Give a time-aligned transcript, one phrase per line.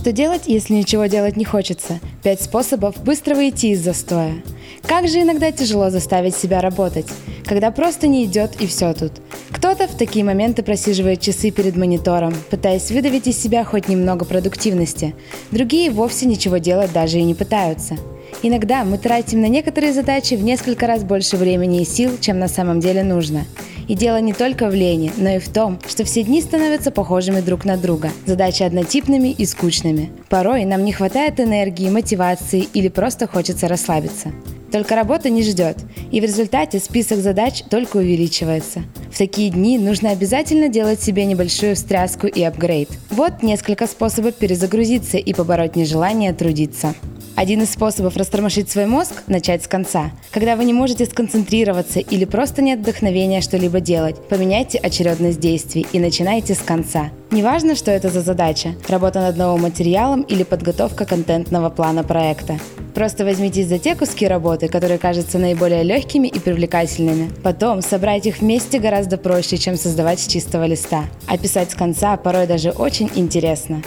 [0.00, 2.00] Что делать, если ничего делать не хочется?
[2.22, 4.32] Пять способов быстро выйти из застоя.
[4.86, 7.04] Как же иногда тяжело заставить себя работать,
[7.44, 9.12] когда просто не идет и все тут.
[9.50, 15.14] Кто-то в такие моменты просиживает часы перед монитором, пытаясь выдавить из себя хоть немного продуктивности.
[15.50, 17.98] Другие вовсе ничего делать даже и не пытаются.
[18.42, 22.48] Иногда мы тратим на некоторые задачи в несколько раз больше времени и сил, чем на
[22.48, 23.44] самом деле нужно.
[23.90, 27.40] И дело не только в лени, но и в том, что все дни становятся похожими
[27.40, 30.12] друг на друга, задачи однотипными и скучными.
[30.28, 34.30] Порой нам не хватает энергии, мотивации или просто хочется расслабиться.
[34.70, 35.76] Только работа не ждет,
[36.12, 38.84] и в результате список задач только увеличивается.
[39.20, 42.88] Такие дни нужно обязательно делать себе небольшую встряску и апгрейд.
[43.10, 46.94] Вот несколько способов перезагрузиться и побороть нежелание трудиться.
[47.36, 50.10] Один из способов растормошить свой мозг– начать с конца.
[50.30, 55.98] Когда вы не можете сконцентрироваться или просто нет вдохновения что-либо делать, поменяйте очередность действий и
[55.98, 57.10] начинайте с конца.
[57.30, 62.58] Неважно, что это за задача– работа над новым материалом или подготовка контентного плана проекта.
[62.94, 67.30] Просто возьмитесь за те куски работы, которые кажутся наиболее легкими и привлекательными.
[67.42, 71.04] Потом собрать их вместе гораздо проще, чем создавать с чистого листа.
[71.26, 73.82] А писать с конца порой даже очень интересно.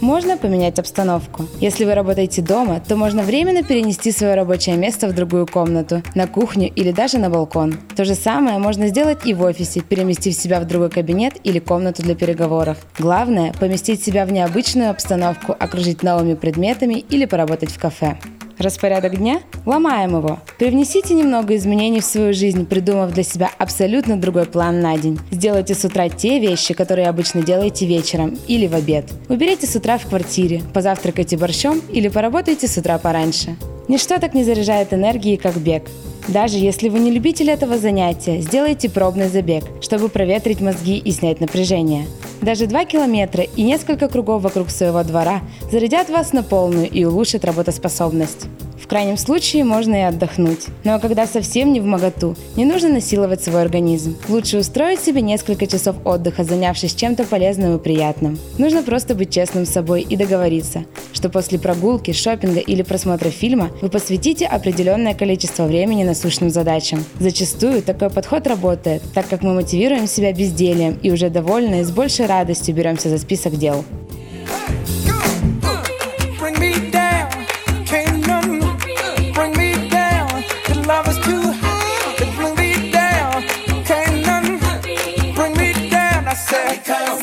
[0.00, 1.46] Можно поменять обстановку.
[1.60, 6.26] Если вы работаете дома, то можно временно перенести свое рабочее место в другую комнату, на
[6.26, 7.78] кухню или даже на балкон.
[7.96, 12.02] То же самое можно сделать и в офисе, переместив себя в другой кабинет или комнату
[12.02, 12.76] для переговоров.
[12.98, 18.18] Главное– поместить себя в необычную обстановку, окружить новыми предметами или поработать в кафе.
[18.58, 19.40] Распорядок дня?
[19.66, 20.38] Ломаем его.
[20.58, 25.18] Привнесите немного изменений в свою жизнь, придумав для себя абсолютно другой план на день.
[25.30, 29.06] Сделайте с утра те вещи, которые обычно делаете вечером или в обед.
[29.28, 33.56] Уберите с утра в квартире, позавтракайте борщом или поработайте с утра пораньше.
[33.88, 35.84] Ничто так не заряжает энергией, как бег.
[36.28, 41.40] Даже если вы не любитель этого занятия, сделайте пробный забег, чтобы проветрить мозги и снять
[41.40, 42.06] напряжение.
[42.40, 45.40] Даже 2 километра и несколько кругов вокруг своего двора
[45.70, 48.46] зарядят вас на полную и улучшат работоспособность.
[48.84, 50.66] В крайнем случае можно и отдохнуть.
[50.84, 54.14] Но когда совсем не в моготу, не нужно насиловать свой организм.
[54.28, 58.38] Лучше устроить себе несколько часов отдыха, занявшись чем-то полезным и приятным.
[58.58, 60.84] Нужно просто быть честным с собой и договориться,
[61.14, 67.02] что после прогулки, шопинга или просмотра фильма вы посвятите определенное количество времени насущным задачам.
[67.18, 71.90] Зачастую такой подход работает, так как мы мотивируем себя бездельем и уже довольны и с
[71.90, 73.82] большей радостью беремся за список дел.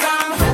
[0.02, 0.51] cause I'm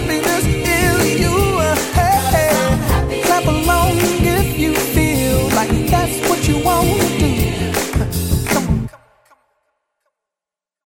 [0.00, 0.29] happiness.